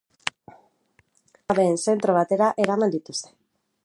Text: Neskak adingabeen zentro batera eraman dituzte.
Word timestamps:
Neskak 0.03 0.55
adingabeen 0.55 1.79
zentro 1.85 2.15
batera 2.19 2.47
eraman 2.65 2.95
dituzte. 2.97 3.35